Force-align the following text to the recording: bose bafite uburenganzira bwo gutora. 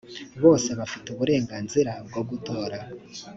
bose 0.43 0.69
bafite 0.79 1.05
uburenganzira 1.11 1.91
bwo 2.07 2.21
gutora. 2.29 2.77